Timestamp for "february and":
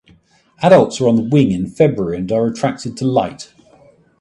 1.67-2.31